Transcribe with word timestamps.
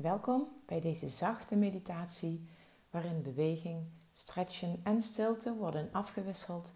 Welkom 0.00 0.48
bij 0.66 0.80
deze 0.80 1.08
zachte 1.08 1.56
meditatie 1.56 2.48
waarin 2.90 3.22
beweging, 3.22 3.86
stretchen 4.12 4.80
en 4.82 5.00
stilte 5.00 5.54
worden 5.54 5.88
afgewisseld, 5.92 6.72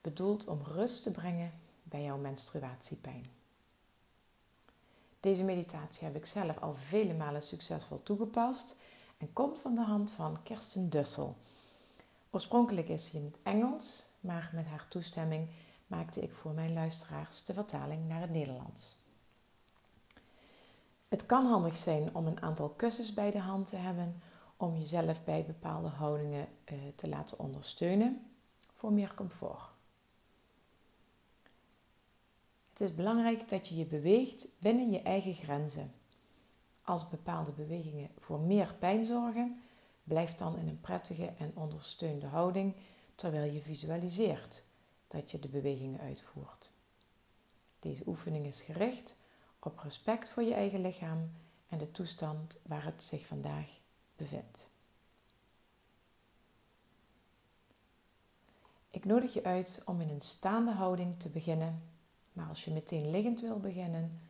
bedoeld 0.00 0.46
om 0.46 0.62
rust 0.62 1.02
te 1.02 1.10
brengen 1.10 1.52
bij 1.82 2.02
jouw 2.02 2.16
menstruatiepijn. 2.16 3.26
Deze 5.20 5.42
meditatie 5.42 6.04
heb 6.04 6.16
ik 6.16 6.26
zelf 6.26 6.58
al 6.58 6.72
vele 6.72 7.14
malen 7.14 7.42
succesvol 7.42 8.02
toegepast 8.02 8.76
en 9.18 9.32
komt 9.32 9.60
van 9.60 9.74
de 9.74 9.84
hand 9.84 10.12
van 10.12 10.42
Kirsten 10.42 10.90
Dussel. 10.90 11.36
Oorspronkelijk 12.30 12.88
is 12.88 13.06
ze 13.06 13.16
in 13.16 13.24
het 13.24 13.38
Engels, 13.42 14.06
maar 14.20 14.50
met 14.54 14.66
haar 14.66 14.86
toestemming 14.88 15.48
maakte 15.86 16.20
ik 16.20 16.32
voor 16.32 16.52
mijn 16.52 16.72
luisteraars 16.72 17.44
de 17.44 17.52
vertaling 17.52 18.08
naar 18.08 18.20
het 18.20 18.30
Nederlands. 18.30 19.02
Het 21.14 21.26
kan 21.26 21.46
handig 21.46 21.76
zijn 21.76 22.14
om 22.14 22.26
een 22.26 22.42
aantal 22.42 22.68
kussens 22.68 23.14
bij 23.14 23.30
de 23.30 23.38
hand 23.38 23.66
te 23.66 23.76
hebben 23.76 24.22
om 24.56 24.76
jezelf 24.76 25.24
bij 25.24 25.44
bepaalde 25.44 25.88
houdingen 25.88 26.48
eh, 26.64 26.76
te 26.96 27.08
laten 27.08 27.38
ondersteunen 27.38 28.26
voor 28.72 28.92
meer 28.92 29.14
comfort. 29.14 29.62
Het 32.70 32.80
is 32.80 32.94
belangrijk 32.94 33.48
dat 33.48 33.68
je 33.68 33.76
je 33.76 33.84
beweegt 33.84 34.48
binnen 34.58 34.90
je 34.90 35.02
eigen 35.02 35.34
grenzen. 35.34 35.92
Als 36.82 37.08
bepaalde 37.08 37.50
bewegingen 37.50 38.10
voor 38.18 38.40
meer 38.40 38.74
pijn 38.78 39.04
zorgen, 39.04 39.60
blijf 40.04 40.34
dan 40.34 40.56
in 40.56 40.68
een 40.68 40.80
prettige 40.80 41.32
en 41.38 41.52
ondersteunde 41.54 42.26
houding 42.26 42.74
terwijl 43.14 43.52
je 43.52 43.60
visualiseert 43.60 44.64
dat 45.08 45.30
je 45.30 45.38
de 45.38 45.48
bewegingen 45.48 46.00
uitvoert. 46.00 46.70
Deze 47.78 48.02
oefening 48.06 48.46
is 48.46 48.62
gericht 48.62 49.16
op 49.64 49.78
respect 49.78 50.30
voor 50.30 50.42
je 50.42 50.54
eigen 50.54 50.80
lichaam 50.80 51.30
en 51.68 51.78
de 51.78 51.90
toestand 51.90 52.60
waar 52.66 52.84
het 52.84 53.02
zich 53.02 53.26
vandaag 53.26 53.70
bevindt. 54.16 54.70
Ik 58.90 59.04
nodig 59.04 59.34
je 59.34 59.44
uit 59.44 59.82
om 59.84 60.00
in 60.00 60.08
een 60.08 60.20
staande 60.20 60.72
houding 60.72 61.20
te 61.20 61.28
beginnen, 61.28 61.82
maar 62.32 62.48
als 62.48 62.64
je 62.64 62.70
meteen 62.70 63.10
liggend 63.10 63.40
wil 63.40 63.60
beginnen, 63.60 64.20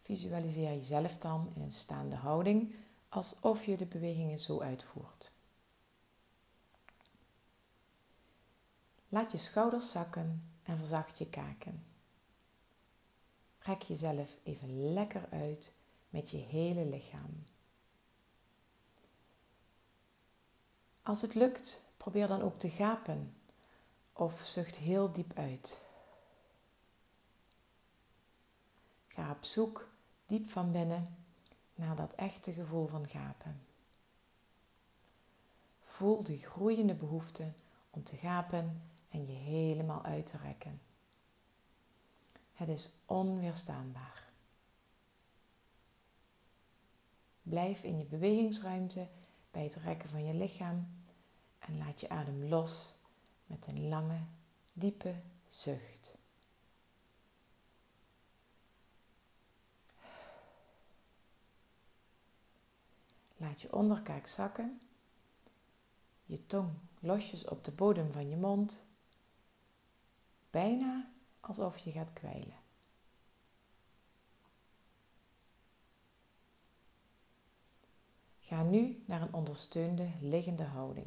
visualiseer 0.00 0.74
jezelf 0.74 1.18
dan 1.18 1.52
in 1.54 1.62
een 1.62 1.72
staande 1.72 2.16
houding 2.16 2.74
alsof 3.08 3.64
je 3.64 3.76
de 3.76 3.86
bewegingen 3.86 4.38
zo 4.38 4.60
uitvoert. 4.60 5.32
Laat 9.08 9.32
je 9.32 9.38
schouders 9.38 9.90
zakken 9.90 10.50
en 10.62 10.78
verzacht 10.78 11.18
je 11.18 11.28
kaken. 11.28 11.95
Rek 13.66 13.82
jezelf 13.82 14.38
even 14.42 14.92
lekker 14.92 15.28
uit 15.30 15.74
met 16.08 16.30
je 16.30 16.36
hele 16.36 16.84
lichaam. 16.84 17.44
Als 21.02 21.22
het 21.22 21.34
lukt, 21.34 21.82
probeer 21.96 22.26
dan 22.26 22.42
ook 22.42 22.58
te 22.58 22.70
gapen 22.70 23.36
of 24.12 24.40
zucht 24.40 24.76
heel 24.76 25.12
diep 25.12 25.32
uit. 25.34 25.80
Ga 29.06 29.30
op 29.30 29.44
zoek 29.44 29.88
diep 30.26 30.50
van 30.50 30.72
binnen 30.72 31.16
naar 31.74 31.96
dat 31.96 32.14
echte 32.14 32.52
gevoel 32.52 32.86
van 32.86 33.08
gapen. 33.08 33.60
Voel 35.80 36.22
die 36.22 36.38
groeiende 36.38 36.94
behoefte 36.94 37.52
om 37.90 38.04
te 38.04 38.16
gapen 38.16 38.82
en 39.08 39.26
je 39.26 39.32
helemaal 39.32 40.02
uit 40.02 40.26
te 40.26 40.36
rekken. 40.36 40.85
Het 42.56 42.68
is 42.68 42.90
onweerstaanbaar. 43.04 44.24
Blijf 47.42 47.82
in 47.82 47.98
je 47.98 48.04
bewegingsruimte 48.04 49.08
bij 49.50 49.64
het 49.64 49.74
rekken 49.74 50.08
van 50.08 50.24
je 50.24 50.34
lichaam 50.34 50.88
en 51.58 51.78
laat 51.78 52.00
je 52.00 52.08
adem 52.08 52.44
los 52.44 52.94
met 53.46 53.66
een 53.66 53.88
lange, 53.88 54.20
diepe 54.72 55.14
zucht. 55.46 56.14
Laat 63.36 63.60
je 63.60 63.72
onderkaak 63.72 64.26
zakken, 64.26 64.80
je 66.24 66.46
tong 66.46 66.70
losjes 67.00 67.44
op 67.44 67.64
de 67.64 67.70
bodem 67.70 68.12
van 68.12 68.28
je 68.28 68.36
mond, 68.36 68.86
bijna 70.50 71.14
alsof 71.48 71.78
je 71.78 71.90
gaat 71.90 72.12
kwijlen. 72.12 72.64
Ga 78.38 78.62
nu 78.62 79.02
naar 79.06 79.22
een 79.22 79.34
ondersteunde 79.34 80.08
liggende 80.20 80.64
houding. 80.64 81.06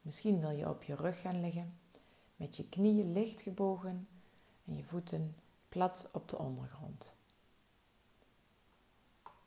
Misschien 0.00 0.40
wil 0.40 0.50
je 0.50 0.68
op 0.68 0.82
je 0.82 0.94
rug 0.94 1.20
gaan 1.20 1.40
liggen, 1.40 1.78
met 2.36 2.56
je 2.56 2.68
knieën 2.68 3.12
licht 3.12 3.40
gebogen 3.40 4.08
en 4.64 4.76
je 4.76 4.84
voeten 4.84 5.36
plat 5.68 6.08
op 6.12 6.28
de 6.28 6.38
ondergrond. 6.38 7.16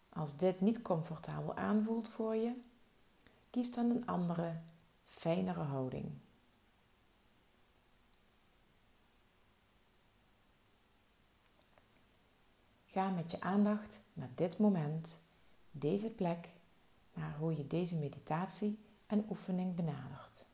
Als 0.09 0.37
dit 0.37 0.61
niet 0.61 0.81
comfortabel 0.81 1.55
aanvoelt 1.55 2.09
voor 2.09 2.35
je, 2.35 2.53
kies 3.49 3.71
dan 3.71 3.89
een 3.89 4.05
andere, 4.05 4.61
fijnere 5.05 5.61
houding. 5.61 6.11
Ga 12.91 13.09
met 13.09 13.31
je 13.31 13.41
aandacht 13.41 13.99
naar 14.13 14.29
dit 14.35 14.57
moment, 14.57 15.17
deze 15.71 16.09
plek, 16.09 16.49
naar 17.13 17.37
hoe 17.37 17.57
je 17.57 17.67
deze 17.67 17.95
meditatie 17.95 18.79
en 19.07 19.25
oefening 19.29 19.75
benadert. 19.75 20.45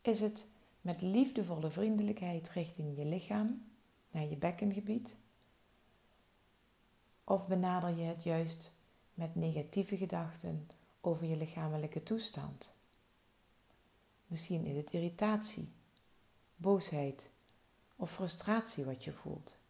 Is 0.00 0.20
het 0.20 0.46
met 0.80 1.00
liefdevolle 1.00 1.70
vriendelijkheid 1.70 2.48
richting 2.48 2.96
je 2.96 3.04
lichaam, 3.04 3.64
naar 4.10 4.24
je 4.24 4.36
bekkengebied? 4.36 5.16
Of 7.24 7.46
benader 7.46 7.96
je 7.96 8.04
het 8.04 8.22
juist 8.22 8.76
met 9.14 9.34
negatieve 9.34 9.96
gedachten 9.96 10.68
over 11.00 11.26
je 11.26 11.36
lichamelijke 11.36 12.02
toestand? 12.02 12.72
Misschien 14.26 14.64
is 14.64 14.76
het 14.76 14.90
irritatie, 14.90 15.72
boosheid 16.56 17.30
of 17.96 18.10
frustratie 18.10 18.84
wat 18.84 19.04
je 19.04 19.12
voelt. 19.12 19.60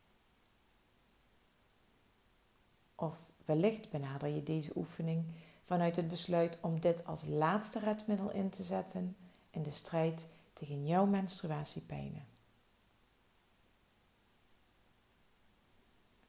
Of 3.02 3.32
wellicht 3.44 3.90
benader 3.90 4.28
je 4.28 4.42
deze 4.42 4.72
oefening 4.76 5.24
vanuit 5.64 5.96
het 5.96 6.08
besluit 6.08 6.58
om 6.60 6.80
dit 6.80 7.06
als 7.06 7.24
laatste 7.24 7.78
redmiddel 7.78 8.30
in 8.30 8.50
te 8.50 8.62
zetten 8.62 9.16
in 9.50 9.62
de 9.62 9.70
strijd 9.70 10.28
tegen 10.52 10.86
jouw 10.86 11.06
menstruatiepijnen. 11.06 12.26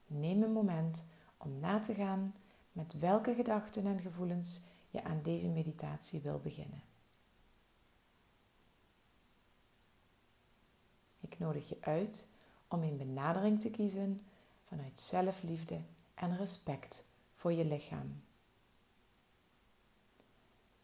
Neem 0.08 0.44
een 0.44 0.52
moment 0.52 1.04
om 1.38 1.60
na 1.60 1.80
te 1.80 1.94
gaan 1.94 2.36
met 2.72 3.00
welke 3.00 3.34
gedachten 3.36 3.86
en 3.86 4.02
gevoelens 4.02 4.62
je 4.90 5.04
aan 5.04 5.22
deze 5.24 5.48
meditatie 5.48 6.20
wil 6.20 6.40
beginnen. 6.40 6.82
Ik 11.20 11.40
nodig 11.40 11.70
je 11.70 11.78
uit 11.82 12.28
om 12.68 12.84
een 12.84 12.98
benadering 12.98 13.62
te 13.62 13.72
kiezen 13.72 14.22
vanuit 14.68 15.00
zelfliefde 15.00 15.80
en 16.24 16.38
respect 16.38 17.06
voor 17.32 17.52
je 17.52 17.66
lichaam. 17.66 18.24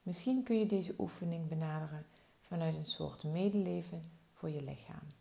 Misschien 0.01 0.43
kun 0.43 0.59
je 0.59 0.65
deze 0.65 0.95
oefening 0.97 1.47
benaderen 1.47 2.05
vanuit 2.41 2.75
een 2.75 2.85
soort 2.85 3.23
medeleven 3.23 4.11
voor 4.33 4.49
je 4.49 4.61
lichaam. 4.61 5.13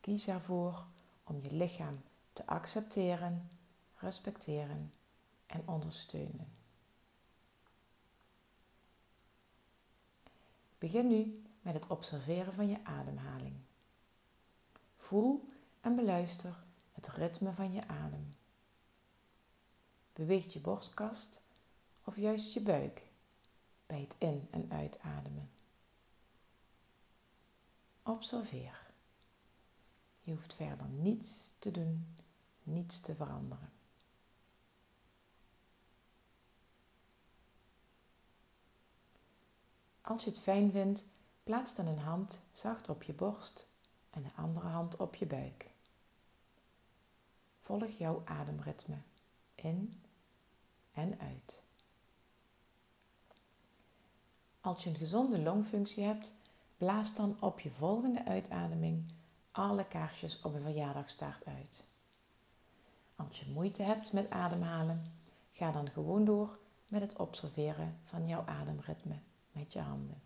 Kies 0.00 0.28
ervoor 0.28 0.86
om 1.24 1.40
je 1.42 1.52
lichaam 1.52 2.02
te 2.32 2.46
accepteren, 2.46 3.50
respecteren 3.96 4.92
en 5.46 5.62
ondersteunen. 5.68 6.52
Begin 10.78 11.06
nu 11.06 11.42
met 11.60 11.74
het 11.74 11.86
observeren 11.86 12.52
van 12.52 12.68
je 12.68 12.84
ademhaling. 12.84 13.56
Voel 14.96 15.48
en 15.80 15.96
beluister 15.96 16.66
het 16.98 17.08
ritme 17.08 17.52
van 17.52 17.72
je 17.72 17.86
adem. 17.86 18.36
Beweegt 20.12 20.52
je 20.52 20.60
borstkast 20.60 21.42
of 22.04 22.16
juist 22.16 22.52
je 22.52 22.60
buik 22.60 23.02
bij 23.86 24.00
het 24.00 24.16
in- 24.18 24.48
en 24.50 24.70
uitademen. 24.70 25.50
Observeer. 28.02 28.86
Je 30.20 30.32
hoeft 30.32 30.54
verder 30.54 30.86
niets 30.88 31.52
te 31.58 31.70
doen, 31.70 32.16
niets 32.62 33.00
te 33.00 33.14
veranderen. 33.14 33.72
Als 40.00 40.24
je 40.24 40.30
het 40.30 40.38
fijn 40.38 40.70
vindt, 40.70 41.08
plaats 41.42 41.74
dan 41.74 41.86
een 41.86 41.98
hand 41.98 42.40
zacht 42.52 42.88
op 42.88 43.02
je 43.02 43.12
borst 43.12 43.68
en 44.10 44.22
de 44.22 44.34
andere 44.34 44.66
hand 44.66 44.96
op 44.96 45.14
je 45.14 45.26
buik. 45.26 45.70
Volg 47.68 47.98
jouw 47.98 48.22
ademritme 48.24 48.96
in 49.54 50.00
en 50.92 51.18
uit. 51.20 51.62
Als 54.60 54.84
je 54.84 54.90
een 54.90 54.96
gezonde 54.96 55.38
longfunctie 55.38 56.04
hebt, 56.04 56.34
blaas 56.76 57.14
dan 57.14 57.36
op 57.40 57.60
je 57.60 57.70
volgende 57.70 58.24
uitademing 58.24 59.12
alle 59.50 59.86
kaarsjes 59.86 60.40
op 60.42 60.54
een 60.54 60.62
verjaardagstaart 60.62 61.46
uit. 61.46 61.84
Als 63.16 63.40
je 63.40 63.50
moeite 63.50 63.82
hebt 63.82 64.12
met 64.12 64.30
ademhalen, 64.30 65.12
ga 65.52 65.70
dan 65.72 65.90
gewoon 65.90 66.24
door 66.24 66.58
met 66.86 67.00
het 67.00 67.16
observeren 67.16 67.98
van 68.04 68.26
jouw 68.26 68.44
ademritme 68.46 69.18
met 69.52 69.72
je 69.72 69.80
handen. 69.80 70.22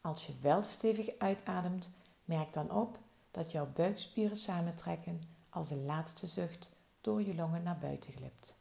Als 0.00 0.26
je 0.26 0.32
wel 0.40 0.62
stevig 0.62 1.18
uitademt, 1.18 1.92
merk 2.24 2.52
dan 2.52 2.70
op 2.70 2.98
dat 3.30 3.50
jouw 3.52 3.66
buikspieren 3.66 4.36
samentrekken 4.36 5.22
als 5.48 5.68
de 5.68 5.76
laatste 5.76 6.26
zucht 6.26 6.72
door 7.00 7.22
je 7.22 7.34
longen 7.34 7.62
naar 7.62 7.78
buiten 7.78 8.12
glipt. 8.12 8.58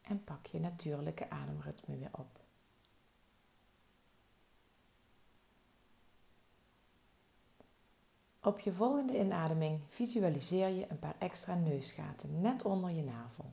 En 0.00 0.24
pak 0.24 0.46
je 0.46 0.60
natuurlijke 0.60 1.30
ademritme 1.30 1.96
weer 1.98 2.10
op. 2.12 2.40
Op 8.42 8.58
je 8.58 8.72
volgende 8.72 9.18
inademing 9.18 9.80
visualiseer 9.88 10.68
je 10.68 10.90
een 10.90 10.98
paar 10.98 11.16
extra 11.18 11.54
neusgaten 11.54 12.40
net 12.40 12.64
onder 12.64 12.90
je 12.90 13.02
navel. 13.02 13.52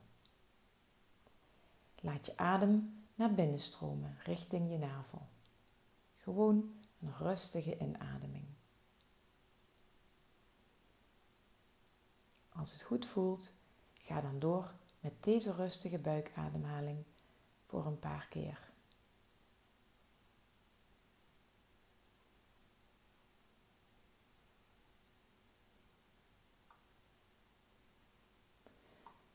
Laat 2.00 2.26
je 2.26 2.38
adem 2.38 3.06
naar 3.16 3.34
binnen 3.34 3.60
stromen 3.60 4.18
richting 4.24 4.72
je 4.72 4.78
navel. 4.78 5.28
Gewoon 6.14 6.76
een 7.00 7.14
rustige 7.18 7.78
inademing. 7.78 8.57
Als 12.60 12.72
het 12.72 12.82
goed 12.82 13.06
voelt, 13.06 13.52
ga 13.94 14.22
dan 14.22 14.40
door 14.40 14.74
met 15.00 15.24
deze 15.24 15.54
rustige 15.54 15.98
buikademhaling 15.98 17.04
voor 17.66 17.86
een 17.86 18.00
paar 18.00 18.28
keer. 18.30 18.66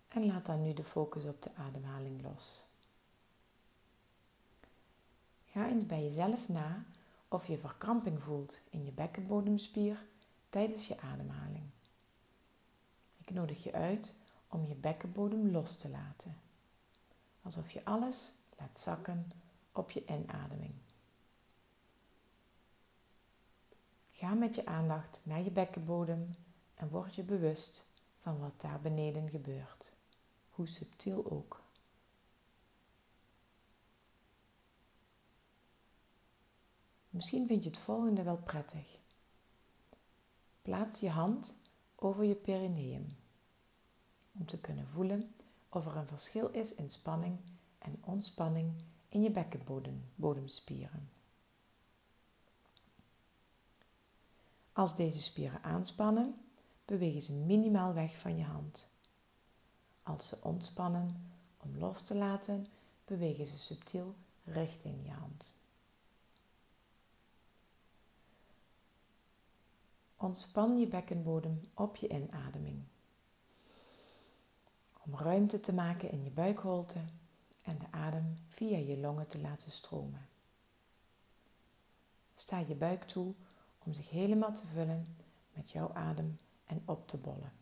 En 0.08 0.26
laat 0.26 0.46
dan 0.46 0.62
nu 0.62 0.74
de 0.74 0.84
focus 0.84 1.24
op 1.24 1.42
de 1.42 1.50
ademhaling 1.54 2.22
los. 2.22 2.66
Ga 5.46 5.68
eens 5.68 5.86
bij 5.86 6.02
jezelf 6.02 6.48
na 6.48 6.84
of 7.28 7.46
je 7.46 7.58
verkramping 7.58 8.22
voelt 8.22 8.60
in 8.70 8.84
je 8.84 8.92
bekkenbodemspier 8.92 10.04
tijdens 10.48 10.88
je 10.88 11.00
ademhaling. 11.00 11.70
Ik 13.22 13.30
nodig 13.30 13.62
je 13.62 13.72
uit 13.72 14.14
om 14.48 14.66
je 14.66 14.74
bekkenbodem 14.74 15.50
los 15.50 15.76
te 15.76 15.88
laten, 15.88 16.36
alsof 17.42 17.70
je 17.70 17.84
alles 17.84 18.32
laat 18.58 18.80
zakken 18.80 19.32
op 19.72 19.90
je 19.90 20.04
inademing. 20.04 20.74
Ga 24.10 24.34
met 24.34 24.54
je 24.54 24.66
aandacht 24.66 25.20
naar 25.22 25.42
je 25.42 25.50
bekkenbodem 25.50 26.34
en 26.74 26.88
word 26.88 27.14
je 27.14 27.22
bewust 27.22 27.86
van 28.18 28.38
wat 28.38 28.60
daar 28.60 28.80
beneden 28.80 29.28
gebeurt, 29.30 29.96
hoe 30.50 30.68
subtiel 30.68 31.30
ook. 31.30 31.62
Misschien 37.10 37.46
vind 37.46 37.64
je 37.64 37.70
het 37.70 37.78
volgende 37.78 38.22
wel 38.22 38.36
prettig. 38.36 38.98
Plaats 40.62 41.00
je 41.00 41.10
hand 41.10 41.56
over 42.04 42.24
je 42.24 42.34
perineum 42.34 43.16
om 44.38 44.46
te 44.46 44.58
kunnen 44.58 44.88
voelen 44.88 45.34
of 45.68 45.86
er 45.86 45.96
een 45.96 46.06
verschil 46.06 46.48
is 46.48 46.74
in 46.74 46.90
spanning 46.90 47.38
en 47.78 48.02
ontspanning 48.04 48.72
in 49.08 49.22
je 49.22 49.30
bekkenbodemspieren. 49.30 51.10
Als 54.72 54.96
deze 54.96 55.20
spieren 55.20 55.62
aanspannen, 55.62 56.34
bewegen 56.84 57.22
ze 57.22 57.32
minimaal 57.32 57.94
weg 57.94 58.18
van 58.18 58.36
je 58.36 58.44
hand. 58.44 58.88
Als 60.02 60.28
ze 60.28 60.38
ontspannen 60.42 61.32
om 61.56 61.78
los 61.78 62.02
te 62.02 62.14
laten, 62.14 62.66
bewegen 63.04 63.46
ze 63.46 63.58
subtiel 63.58 64.14
richting 64.44 65.04
je 65.04 65.10
hand. 65.10 65.61
Ontspan 70.22 70.78
je 70.78 70.86
bekkenbodem 70.86 71.60
op 71.74 71.96
je 71.96 72.08
inademing. 72.08 72.82
Om 75.04 75.14
ruimte 75.14 75.60
te 75.60 75.72
maken 75.72 76.10
in 76.10 76.24
je 76.24 76.30
buikholte 76.30 76.98
en 77.62 77.78
de 77.78 77.84
adem 77.90 78.38
via 78.48 78.78
je 78.78 78.98
longen 78.98 79.26
te 79.26 79.40
laten 79.40 79.70
stromen. 79.70 80.28
Sta 82.34 82.58
je 82.58 82.74
buik 82.74 83.04
toe 83.04 83.34
om 83.78 83.92
zich 83.92 84.10
helemaal 84.10 84.54
te 84.54 84.66
vullen 84.66 85.16
met 85.52 85.70
jouw 85.70 85.92
adem 85.92 86.38
en 86.66 86.82
op 86.84 87.08
te 87.08 87.16
bollen. 87.16 87.52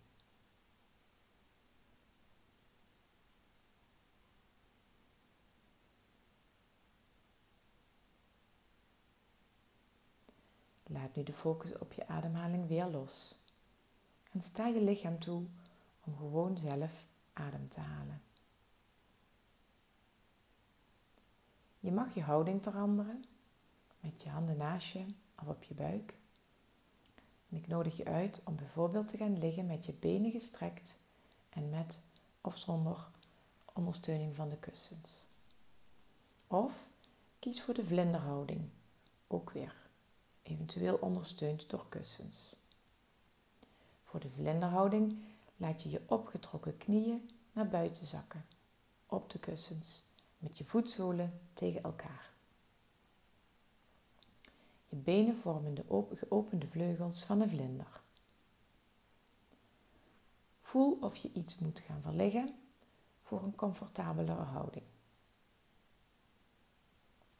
Nu 11.12 11.22
de 11.22 11.32
focus 11.32 11.78
op 11.78 11.92
je 11.92 12.06
ademhaling 12.06 12.66
weer 12.68 12.86
los. 12.86 13.38
En 14.32 14.42
sta 14.42 14.66
je 14.66 14.82
lichaam 14.82 15.18
toe 15.18 15.46
om 16.00 16.16
gewoon 16.16 16.58
zelf 16.58 17.06
adem 17.32 17.68
te 17.68 17.80
halen. 17.80 18.22
Je 21.78 21.92
mag 21.92 22.14
je 22.14 22.22
houding 22.22 22.62
veranderen 22.62 23.24
met 24.00 24.22
je 24.22 24.28
handen 24.28 24.56
naast 24.56 24.92
je 24.92 25.04
of 25.42 25.48
op 25.48 25.62
je 25.62 25.74
buik. 25.74 26.18
En 27.48 27.56
ik 27.56 27.66
nodig 27.66 27.96
je 27.96 28.04
uit 28.04 28.42
om 28.44 28.56
bijvoorbeeld 28.56 29.08
te 29.08 29.16
gaan 29.16 29.38
liggen 29.38 29.66
met 29.66 29.86
je 29.86 29.92
benen 29.92 30.30
gestrekt 30.30 30.98
en 31.48 31.70
met 31.70 32.00
of 32.40 32.58
zonder 32.58 33.08
ondersteuning 33.72 34.34
van 34.34 34.48
de 34.48 34.58
kussens. 34.58 35.26
Of 36.46 36.90
kies 37.38 37.62
voor 37.62 37.74
de 37.74 37.84
vlinderhouding, 37.84 38.68
ook 39.26 39.50
weer 39.50 39.79
eventueel 40.50 40.94
ondersteund 40.94 41.70
door 41.70 41.86
kussens. 41.88 42.56
Voor 44.04 44.20
de 44.20 44.30
vlinderhouding 44.30 45.18
laat 45.56 45.82
je 45.82 45.90
je 45.90 46.02
opgetrokken 46.06 46.76
knieën 46.76 47.30
naar 47.52 47.68
buiten 47.68 48.06
zakken, 48.06 48.46
op 49.06 49.30
de 49.30 49.38
kussens, 49.38 50.04
met 50.38 50.58
je 50.58 50.64
voetzolen 50.64 51.40
tegen 51.54 51.82
elkaar. 51.82 52.30
Je 54.88 54.96
benen 54.96 55.36
vormen 55.36 55.74
de 55.74 56.06
geopende 56.12 56.66
vleugels 56.66 57.24
van 57.24 57.40
een 57.40 57.48
vlinder. 57.48 58.00
Voel 60.60 60.98
of 61.00 61.16
je 61.16 61.30
iets 61.32 61.58
moet 61.58 61.80
gaan 61.80 62.02
verleggen 62.02 62.54
voor 63.22 63.42
een 63.42 63.54
comfortabelere 63.54 64.42
houding. 64.42 64.84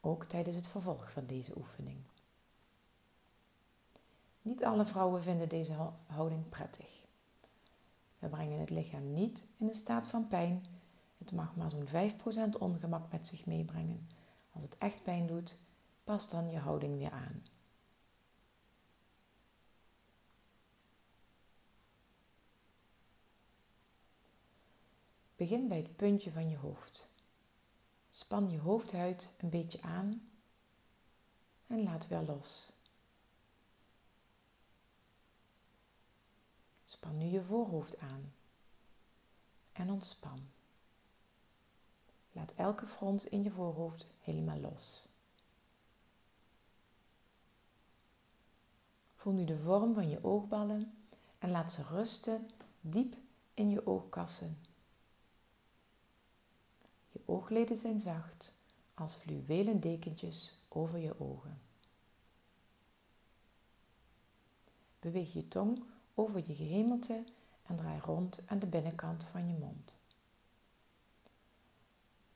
Ook 0.01 0.25
tijdens 0.25 0.57
het 0.57 0.69
vervolg 0.69 1.13
van 1.13 1.27
deze 1.27 1.57
oefening. 1.57 1.99
Niet 4.43 4.65
alle 4.65 4.85
vrouwen 4.85 5.23
vinden 5.23 5.49
deze 5.49 5.91
houding 6.07 6.49
prettig. 6.49 7.05
We 8.19 8.29
brengen 8.29 8.61
het 8.61 8.71
lichaam 8.71 9.13
niet 9.13 9.47
in 9.57 9.69
een 9.69 9.75
staat 9.75 10.09
van 10.09 10.29
pijn. 10.29 10.65
Het 11.19 11.33
mag 11.33 11.57
maar 11.57 11.71
zo'n 11.71 11.87
5% 11.87 12.59
ongemak 12.59 13.13
met 13.13 13.29
zich 13.29 13.47
meebrengen. 13.47 14.09
Als 14.53 14.63
het 14.63 14.79
echt 14.79 15.03
pijn 15.03 15.27
doet, 15.27 15.59
pas 16.05 16.29
dan 16.29 16.51
je 16.51 16.59
houding 16.59 16.99
weer 16.99 17.11
aan. 17.11 17.43
Begin 25.37 25.69
bij 25.69 25.79
het 25.79 25.97
puntje 25.97 26.31
van 26.31 26.49
je 26.49 26.57
hoofd. 26.57 27.09
Span 28.11 28.51
je 28.51 28.59
hoofdhuid 28.59 29.35
een 29.39 29.51
beetje 29.51 29.83
aan 29.83 30.31
en 31.67 31.83
laat 31.83 32.09
weer 32.09 32.21
los. 32.21 32.73
Span 37.01 37.17
nu 37.17 37.27
je 37.27 37.43
voorhoofd 37.43 37.99
aan 37.99 38.33
en 39.73 39.91
ontspan. 39.91 40.49
Laat 42.33 42.53
elke 42.53 42.87
frons 42.87 43.29
in 43.29 43.43
je 43.43 43.51
voorhoofd 43.51 44.07
helemaal 44.21 44.59
los. 44.59 45.09
Voel 49.15 49.33
nu 49.33 49.45
de 49.45 49.59
vorm 49.59 49.95
van 49.95 50.09
je 50.09 50.25
oogballen 50.25 50.95
en 51.39 51.51
laat 51.51 51.73
ze 51.73 51.83
rusten 51.83 52.51
diep 52.81 53.17
in 53.55 53.71
je 53.71 53.87
oogkassen. 53.87 54.59
Je 57.13 57.21
oogleden 57.25 57.77
zijn 57.77 58.01
zacht 58.01 58.59
als 58.95 59.15
fluwelen 59.15 59.81
dekentjes 59.81 60.59
over 60.69 60.99
je 60.99 61.21
ogen. 61.21 61.61
Beweeg 64.99 65.33
je 65.33 65.49
tong 65.49 65.85
over 66.15 66.43
je 66.47 66.55
gehemelte 66.55 67.25
en 67.67 67.77
draai 67.77 68.01
rond 68.01 68.43
aan 68.47 68.59
de 68.59 68.67
binnenkant 68.67 69.25
van 69.25 69.49
je 69.49 69.55
mond. 69.55 69.99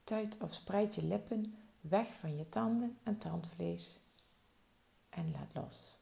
Tuit 0.05 0.37
of 0.41 0.55
spreid 0.55 0.95
je 0.95 1.03
lippen 1.03 1.55
weg 1.81 2.17
van 2.17 2.37
je 2.37 2.49
tanden 2.49 2.99
en 3.03 3.17
tandvlees 3.17 4.01
en 5.09 5.31
laat 5.31 5.55
los. 5.55 5.99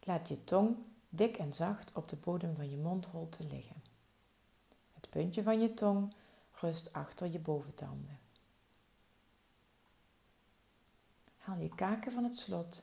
Laat 0.00 0.28
je 0.28 0.44
tong 0.44 0.76
dik 1.08 1.36
en 1.36 1.54
zacht 1.54 1.92
op 1.92 2.08
de 2.08 2.16
bodem 2.16 2.54
van 2.54 2.70
je 2.70 2.76
mondholte 2.76 3.44
liggen. 3.44 3.82
Het 4.92 5.10
puntje 5.10 5.42
van 5.42 5.60
je 5.60 5.74
tong 5.74 6.14
rust 6.52 6.92
achter 6.92 7.26
je 7.26 7.38
boventanden. 7.38 8.18
Haal 11.38 11.58
je 11.58 11.74
kaken 11.74 12.12
van 12.12 12.24
het 12.24 12.36
slot 12.36 12.82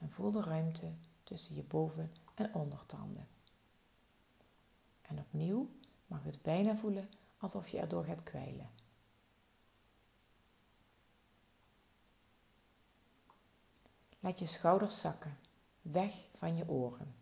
en 0.00 0.10
voel 0.10 0.30
de 0.30 0.40
ruimte 0.40 0.94
tussen 1.22 1.54
je 1.54 1.62
boven- 1.62 2.12
en 2.34 2.54
ondertanden. 2.54 3.28
En 5.02 5.18
opnieuw 5.18 5.70
mag 6.06 6.24
het 6.24 6.42
bijna 6.42 6.76
voelen 6.76 7.10
alsof 7.38 7.68
je 7.68 7.78
erdoor 7.78 8.04
gaat 8.04 8.22
kwijlen. 8.22 8.70
Laat 14.20 14.38
je 14.38 14.46
schouders 14.46 15.00
zakken, 15.00 15.38
weg 15.82 16.28
van 16.34 16.56
je 16.56 16.68
oren. 16.68 17.14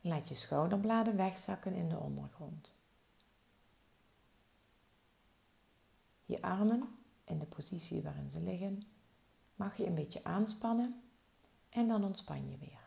Laat 0.00 0.28
je 0.28 0.34
schouderbladen 0.34 1.16
wegzakken 1.16 1.72
in 1.72 1.88
de 1.88 1.98
ondergrond. 1.98 2.74
Je 6.24 6.42
armen 6.42 6.98
in 7.24 7.38
de 7.38 7.46
positie 7.46 8.02
waarin 8.02 8.30
ze 8.30 8.40
liggen 8.40 8.82
mag 9.62 9.76
je 9.76 9.86
een 9.86 9.94
beetje 9.94 10.24
aanspannen 10.24 11.02
en 11.68 11.88
dan 11.88 12.04
ontspan 12.04 12.50
je 12.50 12.58
weer. 12.58 12.80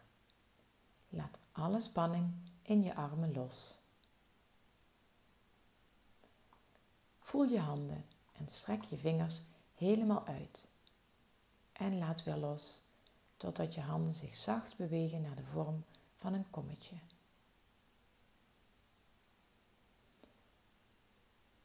Laat 1.10 1.39
alle 1.51 1.79
spanning 1.79 2.34
in 2.62 2.84
je 2.84 2.96
armen 2.96 3.34
los. 3.34 3.77
Voel 7.20 7.44
je 7.44 7.60
handen 7.60 8.05
en 8.32 8.48
strek 8.48 8.84
je 8.84 8.98
vingers 8.98 9.41
helemaal 9.75 10.25
uit. 10.25 10.67
En 11.72 11.98
laat 11.98 12.24
weer 12.24 12.36
los 12.36 12.82
totdat 13.38 13.74
je 13.74 13.82
handen 13.82 14.13
zich 14.13 14.36
zacht 14.36 14.77
bewegen 14.77 15.22
naar 15.22 15.36
de 15.36 15.46
vorm 15.46 15.84
van 16.15 16.34
een 16.34 16.50
kommetje. 16.50 16.96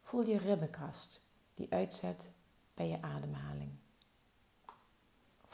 Voel 0.02 0.26
je 0.26 0.38
ribbenkast 0.38 1.24
die 1.54 1.72
uitzet 1.72 2.32
bij 2.74 2.88
je 2.88 3.02
ademhaling. 3.02 3.70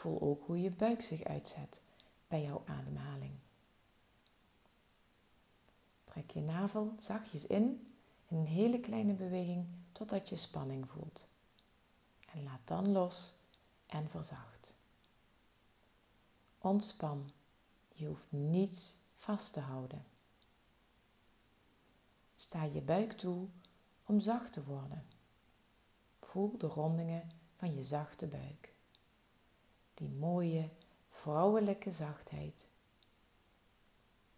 Voel 0.07 0.21
ook 0.21 0.45
hoe 0.45 0.61
je 0.61 0.71
buik 0.71 1.01
zich 1.01 1.23
uitzet 1.23 1.81
bij 2.27 2.41
jouw 2.41 2.63
ademhaling. 2.65 3.33
Trek 6.03 6.31
je 6.31 6.41
navel 6.41 6.93
zachtjes 6.97 7.47
in 7.47 7.93
in 8.27 8.37
een 8.37 8.47
hele 8.47 8.79
kleine 8.79 9.13
beweging 9.13 9.67
totdat 9.91 10.29
je 10.29 10.35
spanning 10.35 10.89
voelt. 10.89 11.29
En 12.33 12.43
laat 12.43 12.59
dan 12.63 12.91
los 12.91 13.33
en 13.85 14.09
verzacht. 14.09 14.73
Ontspan. 16.57 17.31
Je 17.93 18.07
hoeft 18.07 18.31
niets 18.31 18.95
vast 19.15 19.53
te 19.53 19.59
houden. 19.59 20.05
Sta 22.35 22.63
je 22.63 22.81
buik 22.81 23.11
toe 23.11 23.47
om 24.05 24.19
zacht 24.19 24.53
te 24.53 24.63
worden. 24.63 25.05
Voel 26.21 26.57
de 26.57 26.67
rondingen 26.67 27.31
van 27.55 27.75
je 27.75 27.83
zachte 27.83 28.27
buik. 28.27 28.75
Die 29.97 30.09
mooie 30.09 30.69
vrouwelijke 31.09 31.91
zachtheid. 31.91 32.67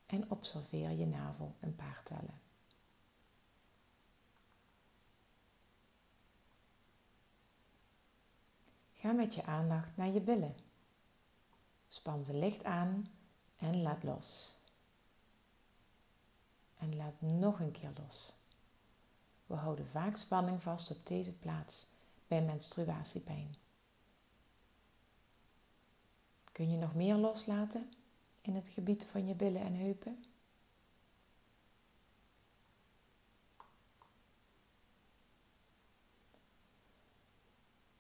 En 0.05 0.31
observeer 0.31 0.91
je 0.91 1.05
navel 1.05 1.55
een 1.59 1.75
paar 1.75 2.01
tellen. 2.03 2.41
Ga 8.93 9.11
met 9.11 9.35
je 9.35 9.45
aandacht 9.45 9.97
naar 9.97 10.09
je 10.09 10.21
billen. 10.21 10.55
Span 11.87 12.25
ze 12.25 12.33
licht 12.33 12.63
aan 12.63 13.11
en 13.57 13.81
laat 13.81 14.03
los. 14.03 14.57
En 16.77 16.95
laat 16.95 17.21
nog 17.21 17.59
een 17.59 17.71
keer 17.71 17.91
los. 17.97 18.33
We 19.45 19.55
houden 19.55 19.87
vaak 19.87 20.15
spanning 20.17 20.63
vast 20.63 20.91
op 20.91 21.07
deze 21.07 21.33
plaats 21.33 21.87
bij 22.27 22.41
menstruatiepijn. 22.41 23.55
Kun 26.59 26.71
je 26.71 26.77
nog 26.77 26.95
meer 26.95 27.15
loslaten 27.15 27.89
in 28.41 28.55
het 28.55 28.69
gebied 28.69 29.05
van 29.05 29.27
je 29.27 29.33
billen 29.33 29.61
en 29.61 29.73
heupen? 29.73 30.23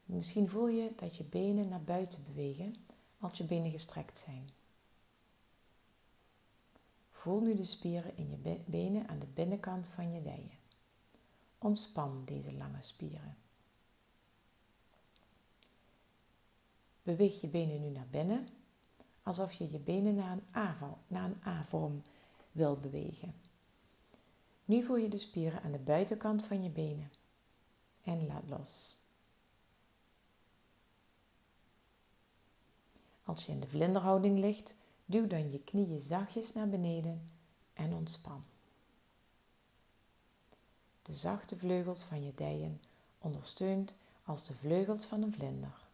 Misschien 0.05 0.49
voel 0.49 0.67
je 0.67 0.93
dat 0.95 1.15
je 1.15 1.23
benen 1.23 1.69
naar 1.69 1.83
buiten 1.83 2.23
bewegen 2.23 2.75
als 3.19 3.37
je 3.37 3.43
benen 3.43 3.71
gestrekt 3.71 4.17
zijn. 4.17 4.49
Voel 7.09 7.41
nu 7.41 7.55
de 7.55 7.65
spieren 7.65 8.17
in 8.17 8.29
je 8.29 8.59
benen 8.65 9.07
aan 9.07 9.19
de 9.19 9.27
binnenkant 9.27 9.87
van 9.87 10.13
je 10.13 10.21
dijen. 10.21 10.59
Ontspan 11.57 12.25
deze 12.25 12.53
lange 12.53 12.81
spieren. 12.81 13.37
Beweeg 17.09 17.41
je 17.41 17.47
benen 17.47 17.81
nu 17.81 17.89
naar 17.89 18.07
binnen, 18.09 18.47
alsof 19.23 19.51
je 19.51 19.71
je 19.71 19.79
benen 19.79 20.15
naar 20.15 20.31
een 20.31 20.43
A, 20.55 20.97
naar 21.07 21.23
een 21.23 21.41
A-vorm 21.45 22.03
wil 22.51 22.77
bewegen. 22.77 23.33
Nu 24.65 24.83
voel 24.83 24.95
je 24.95 25.09
de 25.09 25.17
spieren 25.17 25.61
aan 25.61 25.71
de 25.71 25.79
buitenkant 25.79 26.45
van 26.45 26.63
je 26.63 26.69
benen 26.69 27.11
en 28.01 28.27
laat 28.27 28.49
los. 28.49 28.97
Als 33.23 33.45
je 33.45 33.51
in 33.51 33.59
de 33.59 33.67
vlinderhouding 33.67 34.39
ligt, 34.39 34.75
duw 35.05 35.27
dan 35.27 35.51
je 35.51 35.63
knieën 35.63 36.01
zachtjes 36.01 36.53
naar 36.53 36.69
beneden 36.69 37.31
en 37.73 37.93
ontspan. 37.93 38.43
De 41.01 41.13
zachte 41.13 41.57
vleugels 41.57 42.03
van 42.03 42.25
je 42.25 42.33
dijen 42.35 42.81
ondersteunt 43.17 43.95
als 44.23 44.47
de 44.47 44.53
vleugels 44.53 45.05
van 45.05 45.21
een 45.21 45.33
vlinder. 45.33 45.87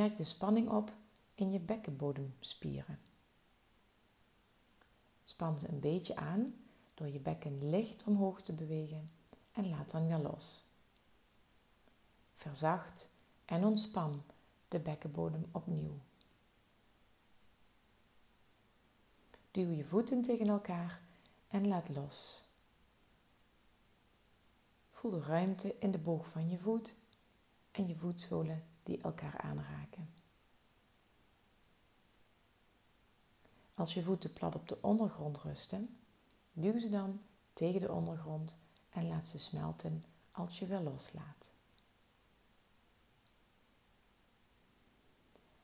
Merk 0.00 0.16
de 0.16 0.24
spanning 0.24 0.68
op 0.68 0.92
in 1.34 1.52
je 1.52 1.58
bekkenbodemspieren. 1.58 2.98
Span 5.24 5.58
ze 5.58 5.68
een 5.68 5.80
beetje 5.80 6.16
aan 6.16 6.54
door 6.94 7.08
je 7.08 7.18
bekken 7.18 7.70
licht 7.70 8.04
omhoog 8.04 8.42
te 8.42 8.52
bewegen 8.52 9.10
en 9.52 9.68
laat 9.68 9.90
dan 9.90 10.06
weer 10.06 10.18
los. 10.18 10.64
Verzacht 12.34 13.10
en 13.44 13.64
ontspan 13.64 14.22
de 14.68 14.78
bekkenbodem 14.78 15.48
opnieuw. 15.52 15.98
Duw 19.50 19.70
je 19.70 19.84
voeten 19.84 20.22
tegen 20.22 20.46
elkaar 20.46 21.00
en 21.48 21.68
laat 21.68 21.88
los. 21.88 22.42
Voel 24.90 25.10
de 25.10 25.20
ruimte 25.20 25.76
in 25.78 25.90
de 25.90 25.98
boog 25.98 26.28
van 26.28 26.48
je 26.48 26.58
voet 26.58 26.96
en 27.70 27.86
je 27.86 27.94
voetzolen 27.94 28.69
die 28.82 29.00
elkaar 29.00 29.38
aanraken. 29.38 30.10
Als 33.74 33.94
je 33.94 34.02
voeten 34.02 34.32
plat 34.32 34.54
op 34.54 34.68
de 34.68 34.82
ondergrond 34.82 35.38
rusten, 35.38 35.98
duw 36.52 36.78
ze 36.78 36.90
dan 36.90 37.20
tegen 37.52 37.80
de 37.80 37.92
ondergrond 37.92 38.58
en 38.90 39.08
laat 39.08 39.28
ze 39.28 39.38
smelten 39.38 40.04
als 40.30 40.58
je 40.58 40.66
weer 40.66 40.80
loslaat. 40.80 41.50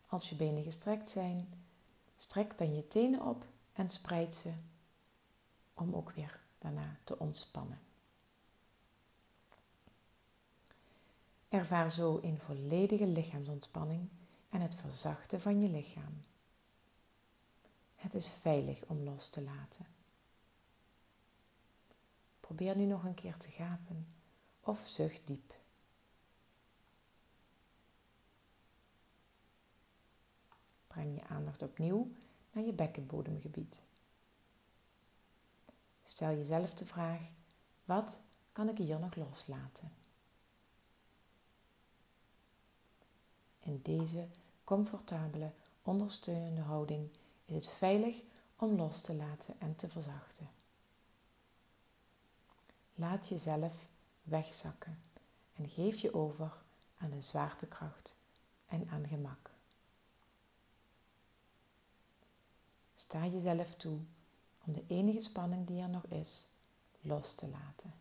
Als 0.06 0.28
je 0.28 0.36
benen 0.36 0.62
gestrekt 0.62 1.10
zijn, 1.10 1.64
strek 2.16 2.58
dan 2.58 2.74
je 2.74 2.88
tenen 2.88 3.22
op 3.22 3.46
en 3.72 3.90
spreid 3.90 4.34
ze 4.34 4.52
om 5.74 5.94
ook 5.94 6.10
weer 6.10 6.40
daarna 6.58 6.96
te 7.04 7.18
ontspannen. 7.18 7.85
Ervaar 11.48 11.90
zo 11.90 12.18
een 12.22 12.38
volledige 12.38 13.06
lichaamsontspanning 13.06 14.08
en 14.48 14.60
het 14.60 14.74
verzachten 14.74 15.40
van 15.40 15.60
je 15.60 15.68
lichaam. 15.68 16.24
Het 17.94 18.14
is 18.14 18.28
veilig 18.28 18.84
om 18.86 19.02
los 19.02 19.28
te 19.28 19.42
laten. 19.42 19.86
Probeer 22.40 22.76
nu 22.76 22.84
nog 22.84 23.04
een 23.04 23.14
keer 23.14 23.36
te 23.36 23.50
gapen 23.50 24.06
of 24.60 24.86
zucht 24.86 25.26
diep. 25.26 25.54
Breng 30.86 31.14
je 31.14 31.26
aandacht 31.26 31.62
opnieuw 31.62 32.10
naar 32.52 32.64
je 32.64 32.72
bekkenbodemgebied. 32.72 33.82
Stel 36.02 36.30
jezelf 36.30 36.74
de 36.74 36.86
vraag: 36.86 37.20
wat 37.84 38.22
kan 38.52 38.68
ik 38.68 38.78
hier 38.78 38.98
nog 38.98 39.14
loslaten? 39.14 40.05
In 43.66 43.80
deze 43.82 44.26
comfortabele, 44.64 45.50
ondersteunende 45.82 46.60
houding 46.60 47.10
is 47.44 47.54
het 47.54 47.74
veilig 47.74 48.22
om 48.56 48.76
los 48.76 49.00
te 49.00 49.14
laten 49.14 49.60
en 49.60 49.76
te 49.76 49.88
verzachten. 49.88 50.50
Laat 52.94 53.28
jezelf 53.28 53.86
wegzakken 54.22 55.02
en 55.52 55.68
geef 55.68 55.98
je 55.98 56.14
over 56.14 56.52
aan 56.98 57.10
de 57.10 57.20
zwaartekracht 57.20 58.16
en 58.66 58.88
aan 58.88 59.06
gemak. 59.08 59.50
Sta 62.94 63.26
jezelf 63.26 63.74
toe 63.74 63.98
om 64.64 64.72
de 64.72 64.84
enige 64.86 65.20
spanning 65.20 65.66
die 65.66 65.80
er 65.80 65.88
nog 65.88 66.04
is 66.06 66.46
los 67.00 67.34
te 67.34 67.48
laten. 67.48 67.94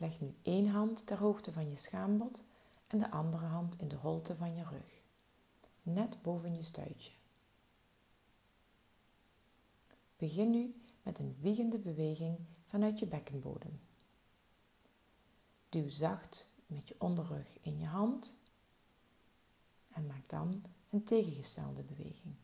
Leg 0.00 0.20
nu 0.20 0.34
één 0.42 0.68
hand 0.68 1.06
ter 1.06 1.18
hoogte 1.18 1.52
van 1.52 1.70
je 1.70 1.76
schaambod 1.76 2.44
en 2.86 2.98
de 2.98 3.10
andere 3.10 3.46
hand 3.46 3.78
in 3.78 3.88
de 3.88 3.96
holte 3.96 4.36
van 4.36 4.54
je 4.54 4.64
rug, 4.64 5.02
net 5.82 6.22
boven 6.22 6.54
je 6.54 6.62
stuitje. 6.62 7.12
Begin 10.16 10.50
nu 10.50 10.82
met 11.02 11.18
een 11.18 11.36
wiegende 11.40 11.78
beweging 11.78 12.38
vanuit 12.66 12.98
je 12.98 13.06
bekkenbodem. 13.06 13.80
Duw 15.68 15.88
zacht 15.88 16.52
met 16.66 16.88
je 16.88 16.94
onderrug 16.98 17.58
in 17.60 17.78
je 17.78 17.86
hand 17.86 18.36
en 19.92 20.06
maak 20.06 20.28
dan 20.28 20.62
een 20.90 21.04
tegengestelde 21.04 21.82
beweging. 21.82 22.34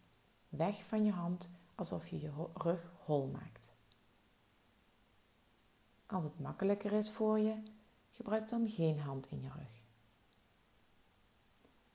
Weg 0.49 0.85
van 0.85 1.05
je 1.05 1.13
hand 1.13 1.51
alsof 1.75 2.09
je 2.09 2.21
je 2.21 2.33
rug 2.55 2.93
hol 3.05 3.27
maakt. 3.27 3.76
Als 6.07 6.25
het 6.25 6.41
makkelijker 6.41 6.93
is 6.93 7.11
voor 7.11 7.39
je, 7.39 7.63
gebruik 8.11 8.49
dan 8.49 8.69
geen 8.69 9.01
hand 9.01 9.27
in 9.31 9.41
je 9.41 9.49
rug. 9.49 9.81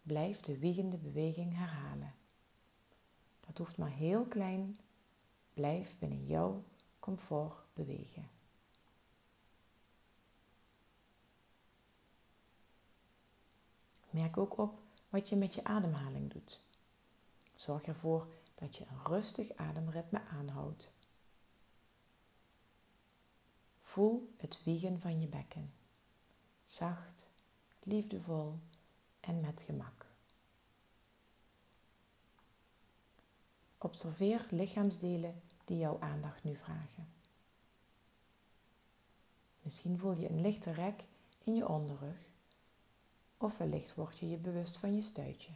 Blijf 0.01 0.39
de 0.39 0.57
wiegende 0.57 0.97
beweging 0.97 1.55
herhalen. 1.55 2.13
Dat 3.39 3.57
hoeft 3.57 3.77
maar 3.77 3.91
heel 3.91 4.25
klein. 4.25 4.79
Blijf 5.53 5.99
binnen 5.99 6.25
jouw 6.25 6.63
comfort 6.99 7.53
bewegen. 7.73 8.29
Merk 14.09 14.37
ook 14.37 14.57
op 14.57 14.79
wat 15.09 15.29
je 15.29 15.35
met 15.35 15.55
je 15.55 15.63
ademhaling 15.63 16.31
doet. 16.31 16.61
Zorg 17.55 17.85
ervoor 17.85 18.27
dat 18.55 18.75
je 18.75 18.85
een 18.85 19.05
rustig 19.05 19.55
ademritme 19.55 20.21
aanhoudt. 20.21 20.93
Voel 23.91 24.33
het 24.37 24.63
wiegen 24.63 24.99
van 24.99 25.21
je 25.21 25.27
bekken. 25.27 25.73
Zacht, 26.65 27.29
liefdevol 27.83 28.59
en 29.19 29.39
met 29.39 29.61
gemak. 29.61 30.05
Observeer 33.77 34.47
lichaamsdelen 34.49 35.41
die 35.65 35.77
jouw 35.77 35.99
aandacht 35.99 36.43
nu 36.43 36.55
vragen. 36.55 37.07
Misschien 39.61 39.99
voel 39.99 40.17
je 40.17 40.29
een 40.29 40.41
lichte 40.41 40.71
rek 40.71 41.03
in 41.43 41.55
je 41.55 41.67
onderrug, 41.67 42.29
of 43.37 43.57
wellicht 43.57 43.95
word 43.95 44.19
je 44.19 44.29
je 44.29 44.37
bewust 44.37 44.77
van 44.77 44.95
je 44.95 45.01
stuitje. 45.01 45.53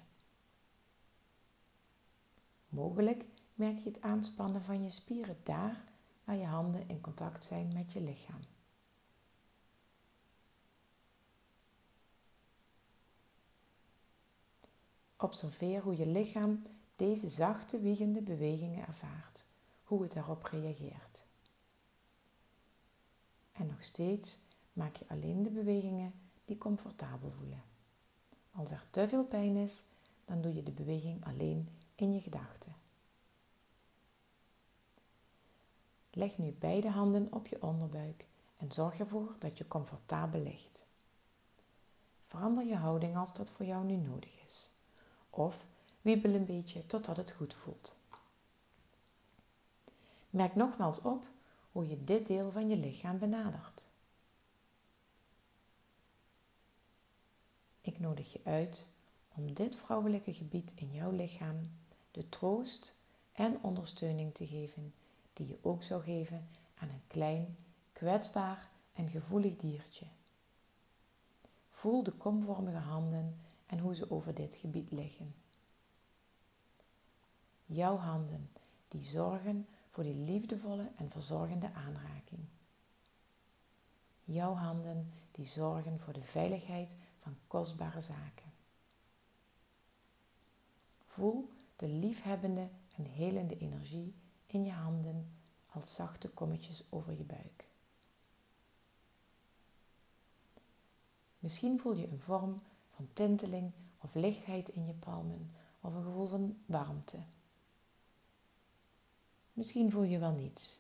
Mogelijk 2.70 3.26
merk 3.54 3.78
je 3.78 3.90
het 3.90 4.02
aanspannen 4.02 4.64
van 4.64 4.84
je 4.84 4.90
spieren 4.90 5.38
daar 5.44 5.94
waar 6.26 6.36
je 6.36 6.46
handen 6.46 6.90
in 6.90 7.02
contact 7.02 7.46
zijn 7.46 7.74
met 7.74 7.94
je 7.94 8.02
lichaam. 8.02 8.42
Observeer 15.18 15.82
hoe 15.82 15.98
je 15.98 16.08
lichaam 16.08 16.62
deze 16.96 17.30
zachte 17.30 17.80
wiegende 17.80 18.22
bewegingen 18.22 18.88
ervaart, 18.88 19.46
hoe 19.84 20.02
het 20.04 20.14
daarop 20.14 20.44
reageert. 20.44 21.26
En 23.52 23.68
nog 23.68 23.84
steeds 23.84 24.40
maak 24.74 24.96
je 24.96 25.06
alleen 25.08 25.44
de 25.44 25.50
bewegingen 25.50 26.14
die 26.46 26.58
comfortabel 26.58 27.32
voelen. 27.32 27.64
Als 28.52 28.72
er 28.72 28.88
te 28.90 29.08
veel 29.08 29.26
pijn 29.26 29.56
is, 29.56 29.84
dan 30.26 30.42
doe 30.42 30.54
je 30.54 30.64
de 30.64 30.72
beweging 30.72 31.26
alleen 31.26 31.70
in 31.96 32.14
je 32.14 32.22
gedachten. 32.22 32.85
Leg 36.18 36.38
nu 36.38 36.52
beide 36.52 36.90
handen 36.90 37.28
op 37.34 37.48
je 37.48 37.62
onderbuik 37.62 38.28
en 38.58 38.72
zorg 38.72 39.00
ervoor 39.00 39.36
dat 39.40 39.58
je 39.58 39.68
comfortabel 39.68 40.42
ligt. 40.42 40.86
Verander 42.26 42.66
je 42.66 42.76
houding 42.76 43.18
als 43.18 43.34
dat 43.34 43.50
voor 43.50 43.66
jou 43.66 43.86
nu 43.86 43.96
nodig 43.96 44.44
is. 44.44 44.70
Of 45.30 45.66
wiebel 46.02 46.34
een 46.34 46.46
beetje 46.46 46.86
totdat 46.86 47.18
het 47.18 47.32
goed 47.32 47.54
voelt. 47.54 47.96
Merk 50.30 50.56
nogmaals 50.56 51.02
op 51.02 51.28
hoe 51.72 51.88
je 51.88 52.04
dit 52.04 52.28
deel 52.28 52.52
van 52.52 52.70
je 52.70 52.78
lichaam 52.78 53.18
benadert. 53.18 53.88
Ik 57.82 58.00
nodig 58.00 58.34
je 58.34 58.42
uit 58.44 58.88
om 59.36 59.54
dit 59.54 59.76
vrouwelijke 59.76 60.34
gebied 60.34 60.74
in 60.76 60.92
jouw 60.92 61.12
lichaam 61.12 61.72
de 62.12 62.30
troost 62.30 63.02
en 63.32 63.60
ondersteuning 63.62 64.34
te 64.34 64.48
geven 64.48 64.94
die 65.36 65.48
je 65.48 65.58
ook 65.62 65.84
zou 65.84 66.04
geven 66.04 66.48
aan 66.76 66.90
een 66.90 67.08
klein, 67.08 67.58
kwetsbaar 67.94 68.70
en 68.94 69.10
gevoelig 69.10 69.58
diertje. 69.58 70.06
Voel 71.70 72.04
de 72.04 72.12
komvormige 72.12 72.78
handen 72.78 73.40
en 73.66 73.80
hoe 73.80 73.96
ze 73.96 74.12
over 74.12 74.34
dit 74.34 74.56
gebied 74.56 74.92
liggen. 74.92 75.36
Jouw 77.66 77.98
handen 77.98 78.50
die 78.88 79.02
zorgen 79.02 79.68
voor 79.88 80.04
die 80.04 80.16
liefdevolle 80.16 80.92
en 80.96 81.10
verzorgende 81.10 81.74
aanraking. 81.74 82.46
Jouw 84.24 84.54
handen 84.54 85.12
die 85.32 85.46
zorgen 85.46 86.00
voor 86.00 86.14
de 86.14 86.24
veiligheid 86.24 86.96
van 87.20 87.38
kostbare 87.48 88.02
zaken. 88.02 88.54
Voel 91.06 91.50
de 91.76 91.88
liefhebbende 91.88 92.70
en 92.98 93.06
helende 93.06 93.58
energie 93.58 94.16
in 94.56 94.66
je 94.66 94.72
handen 94.72 95.32
als 95.72 95.96
zachte 95.96 96.30
kommetjes 96.30 96.84
over 96.90 97.18
je 97.18 97.24
buik. 97.24 97.68
Misschien 101.40 101.80
voel 101.80 101.96
je 101.96 102.08
een 102.08 102.20
vorm 102.20 102.62
van 102.96 103.08
tinteling 103.14 103.72
of 104.02 104.14
lichtheid 104.14 104.70
in 104.70 104.86
je 104.86 104.94
palmen 104.94 105.52
of 105.82 105.94
een 105.94 106.04
gevoel 106.04 106.28
van 106.28 106.58
warmte. 106.66 107.18
Misschien 109.54 109.92
voel 109.92 110.04
je 110.04 110.20
wel 110.20 110.32
niets. 110.32 110.80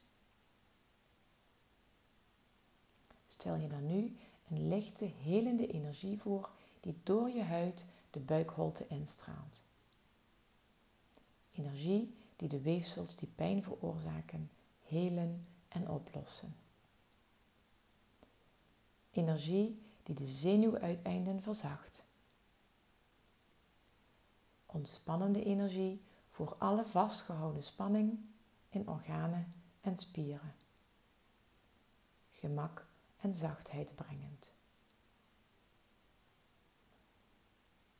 Stel 3.27 3.55
je 3.55 3.67
dan 3.67 3.85
nu 3.85 4.17
een 4.49 4.67
lichte, 4.67 5.05
helende 5.05 5.67
energie 5.67 6.19
voor 6.19 6.49
die 6.79 6.99
door 7.03 7.29
je 7.29 7.43
huid 7.43 7.85
de 8.09 8.19
buikholte 8.19 8.87
instraalt. 8.87 9.63
Energie 11.51 12.15
die 12.35 12.49
de 12.49 12.61
weefsels 12.61 13.15
die 13.15 13.27
pijn 13.27 13.63
veroorzaken 13.63 14.51
helen 14.81 15.47
en 15.67 15.89
oplossen. 15.89 16.55
Energie 19.11 19.81
die 20.03 20.15
de 20.15 20.27
zenuwuiteinden 20.27 21.41
verzacht. 21.41 22.05
Ontspannende 24.65 25.43
energie 25.43 26.01
voor 26.29 26.55
alle 26.55 26.85
vastgehouden 26.85 27.63
spanning 27.63 28.19
in 28.69 28.87
organen 28.87 29.53
en 29.81 29.99
spieren. 29.99 30.55
Gemak 32.31 32.87
en 33.17 33.35
zachtheid 33.35 33.95
brengend. 33.95 34.51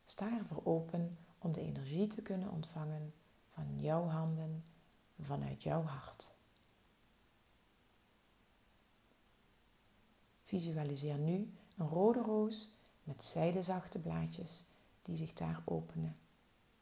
Sta 0.06 0.38
ervoor 0.38 0.62
open 0.66 1.18
om 1.38 1.52
de 1.52 1.62
energie 1.62 2.08
te 2.08 2.22
kunnen 2.22 2.52
ontvangen 2.52 3.14
van 3.56 3.80
jouw 3.80 4.08
handen 4.08 4.64
vanuit 5.20 5.64
jouw 5.64 5.84
hart. 5.84 6.34
Visualiseer 10.44 11.18
nu 11.18 11.54
een 11.78 11.88
rode 11.88 12.22
roos 12.22 12.70
met 13.04 13.24
zijdezachte 13.24 14.00
blaadjes 14.00 14.64
die 15.02 15.16
zich 15.16 15.34
daar 15.34 15.62
openen, 15.66 16.18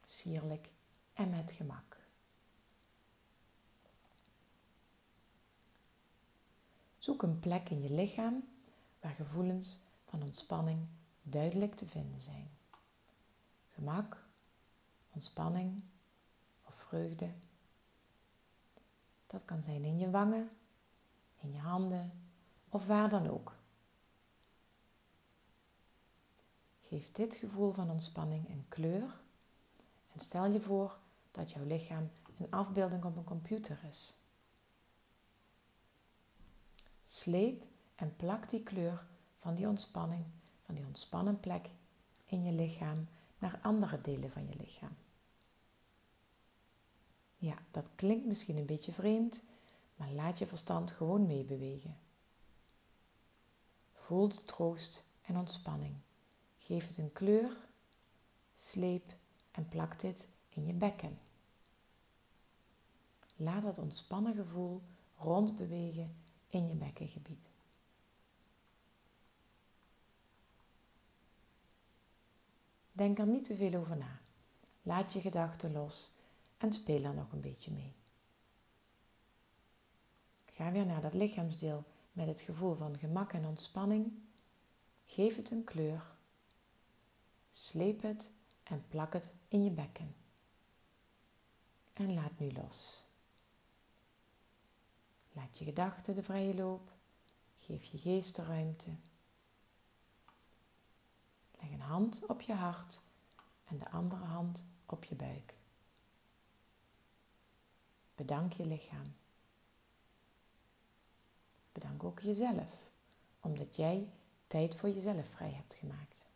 sierlijk 0.06 0.70
en 1.14 1.30
met 1.30 1.52
gemak. 1.52 1.98
Zoek 6.98 7.22
een 7.22 7.40
plek 7.40 7.70
in 7.70 7.82
je 7.82 7.92
lichaam 7.92 8.44
waar 9.00 9.14
gevoelens 9.14 9.80
van 10.06 10.24
ontspanning 10.24 10.88
duidelijk 11.22 11.76
te 11.76 11.88
vinden 11.88 12.22
zijn. 12.22 12.50
Gemak, 13.70 14.26
ontspanning 15.12 15.82
of 16.64 16.76
vreugde. 16.76 17.34
Dat 19.28 19.42
kan 19.46 19.64
zijn 19.64 19.84
in 19.84 19.98
je 19.98 20.10
wangen, 20.10 20.50
in 21.42 21.52
je 21.52 21.60
handen 21.60 22.12
of 22.70 22.86
waar 22.86 23.10
dan 23.10 23.28
ook. 23.28 23.56
Geef 26.80 27.12
dit 27.12 27.36
gevoel 27.36 27.72
van 27.72 27.90
ontspanning 27.90 28.50
een 28.50 28.66
kleur 28.68 29.22
en 30.12 30.20
stel 30.20 30.46
je 30.46 30.60
voor 30.60 30.98
dat 31.32 31.52
jouw 31.52 31.66
lichaam 31.66 32.10
een 32.38 32.52
afbeelding 32.52 33.04
op 33.04 33.18
een 33.18 33.24
computer 33.24 33.80
is. 33.90 34.16
Sleep 37.04 37.64
en 37.96 38.16
plak 38.16 38.50
die 38.50 38.64
kleur 38.64 39.06
van 39.38 39.56
die 39.56 39.68
ontspanning, 39.68 40.26
van 40.62 40.76
die 40.76 40.86
ontspannen 40.86 41.40
plek 41.40 41.70
in 42.26 42.44
je 42.44 42.52
lichaam 42.52 43.08
naar 43.38 43.60
andere 43.62 44.02
delen 44.02 44.32
van 44.32 44.48
je 44.48 44.56
lichaam. 44.56 44.96
Ja, 47.44 47.58
dat 47.72 47.90
klinkt 47.96 48.26
misschien 48.26 48.58
een 48.58 48.66
beetje 48.66 48.92
vreemd, 48.92 49.44
maar 49.96 50.12
laat 50.12 50.40
je 50.40 50.48
verstand 50.48 50.92
gewoon 50.92 51.28
meebewegen. 51.28 51.98
Voel 53.94 54.30
de 54.30 54.46
troost 54.46 55.08
en 55.22 55.38
ontspanning. 55.38 55.96
Geef 56.58 56.88
het 56.88 56.98
een 56.98 57.14
kleur, 57.14 57.58
sleep 58.54 59.14
en 59.52 59.68
plak 59.68 60.00
dit 60.00 60.28
in 60.50 60.66
je 60.66 60.74
bekken. 60.74 61.20
Laat 63.36 63.64
dat 63.64 63.78
ontspannen 63.78 64.36
gevoel 64.36 64.82
rondbewegen 65.18 66.16
in 66.50 66.68
je 66.68 66.76
bekkengebied. 66.76 67.50
Denk 72.92 73.20
er 73.20 73.28
niet 73.28 73.44
te 73.44 73.56
veel 73.56 73.80
over 73.80 73.98
na. 73.98 74.20
Laat 74.82 75.14
je 75.14 75.22
gedachten 75.22 75.72
los 75.72 76.12
en 76.64 76.74
speel 76.74 77.04
er 77.04 77.14
nog 77.14 77.32
een 77.32 77.42
beetje 77.42 77.72
mee. 77.72 77.96
Ga 80.46 80.72
weer 80.72 80.86
naar 80.86 81.02
dat 81.02 81.14
lichaamsdeel 81.14 81.84
met 82.12 82.28
het 82.28 82.42
gevoel 82.42 82.76
van 82.76 82.98
gemak 82.98 83.34
en 83.34 83.46
ontspanning. 83.46 84.14
Geef 85.06 85.36
het 85.36 85.52
een 85.52 85.64
kleur. 85.64 86.16
Sleep 87.52 88.02
het 88.02 88.32
en 88.64 88.86
plak 88.88 89.14
het 89.14 89.36
in 89.48 89.64
je 89.64 89.72
bekken. 89.72 90.16
En 91.94 92.14
laat 92.14 92.40
nu 92.40 92.52
los. 92.52 93.06
Laat 95.32 95.58
je 95.58 95.66
gedachten 95.66 96.16
de 96.16 96.24
vrije 96.24 96.56
loop. 96.56 96.92
Geef 97.58 97.84
je 97.84 97.98
geest 97.98 98.36
de 98.36 98.44
ruimte. 98.44 98.90
Leg 101.52 101.72
een 101.72 101.82
hand 101.82 102.26
op 102.26 102.42
je 102.42 102.54
hart 102.54 103.02
en 103.64 103.78
de 103.78 103.90
andere 103.90 104.26
hand 104.26 104.68
op 104.86 105.04
je 105.04 105.16
buik. 105.16 105.62
Bedank 108.24 108.54
je 108.54 108.66
lichaam. 108.66 109.16
Bedank 111.72 112.04
ook 112.04 112.20
jezelf, 112.20 112.90
omdat 113.40 113.76
jij 113.76 114.10
tijd 114.48 114.76
voor 114.76 114.90
jezelf 114.90 115.28
vrij 115.28 115.52
hebt 115.52 115.74
gemaakt. 115.74 116.28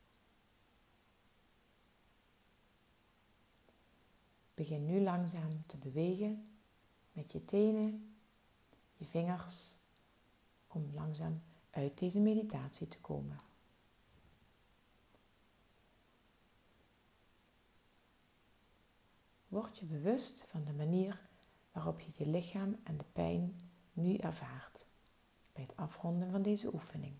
Begin 4.54 4.86
nu 4.86 5.02
langzaam 5.02 5.64
te 5.66 5.78
bewegen 5.78 6.58
met 7.12 7.32
je 7.32 7.46
tenen, 7.46 8.18
je 8.96 9.06
vingers, 9.06 9.76
om 10.68 10.92
langzaam 10.94 11.42
uit 11.70 12.00
deze 12.00 12.20
meditatie 12.20 12.88
te 12.88 13.02
komen. 13.02 13.40
Word 19.48 19.78
je 19.78 19.86
bewust 19.86 20.44
van 20.44 20.64
de 20.64 20.74
manier 20.74 21.27
waarop 21.78 22.00
je 22.00 22.12
je 22.14 22.30
lichaam 22.30 22.80
en 22.84 22.98
de 22.98 23.06
pijn 23.14 23.60
nu 23.94 24.16
ervaart 24.16 24.86
bij 25.54 25.64
het 25.64 25.76
afronden 25.76 26.30
van 26.30 26.42
deze 26.42 26.74
oefening. 26.74 27.16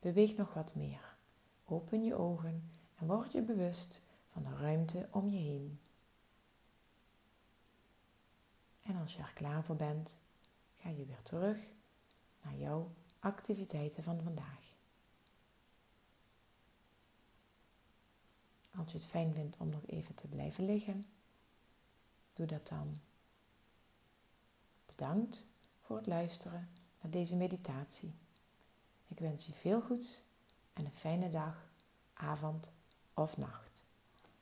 Beweeg 0.00 0.36
nog 0.36 0.54
wat 0.54 0.74
meer. 0.74 1.16
Open 1.64 2.04
je 2.04 2.14
ogen 2.14 2.70
en 2.94 3.06
word 3.06 3.32
je 3.32 3.42
bewust 3.42 4.02
van 4.28 4.42
de 4.42 4.56
ruimte 4.56 5.08
om 5.10 5.28
je 5.28 5.38
heen. 5.38 5.80
En 8.82 8.96
als 8.96 9.14
je 9.14 9.22
er 9.22 9.32
klaar 9.34 9.64
voor 9.64 9.76
bent, 9.76 10.18
ga 10.74 10.88
je 10.88 11.04
weer 11.04 11.22
terug 11.22 11.74
naar 12.42 12.54
jouw 12.56 12.92
activiteiten 13.18 14.02
van 14.02 14.22
vandaag. 14.22 14.63
Als 18.76 18.92
je 18.92 18.98
het 18.98 19.06
fijn 19.06 19.34
vindt 19.34 19.56
om 19.56 19.68
nog 19.68 19.86
even 19.86 20.14
te 20.14 20.26
blijven 20.26 20.64
liggen, 20.64 21.06
doe 22.32 22.46
dat 22.46 22.68
dan. 22.68 23.00
Bedankt 24.86 25.46
voor 25.80 25.96
het 25.96 26.06
luisteren 26.06 26.68
naar 27.00 27.10
deze 27.10 27.36
meditatie. 27.36 28.14
Ik 29.08 29.18
wens 29.18 29.46
je 29.46 29.52
veel 29.52 29.80
goeds 29.80 30.22
en 30.72 30.84
een 30.84 30.94
fijne 30.94 31.30
dag, 31.30 31.70
avond 32.12 32.70
of 33.14 33.36
nacht. 33.36 33.63